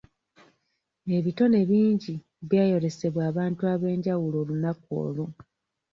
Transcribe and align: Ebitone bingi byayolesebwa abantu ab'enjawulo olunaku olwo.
Ebitone 1.17 1.59
bingi 1.69 2.13
byayolesebwa 2.47 3.21
abantu 3.31 3.61
ab'enjawulo 3.73 4.35
olunaku 4.43 4.87
olwo. 5.03 5.25